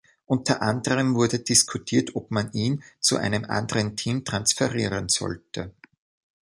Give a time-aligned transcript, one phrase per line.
[0.25, 5.75] Unter anderem wurde diskutiert, ob man ihn zu einem anderen Team transferieren sollte.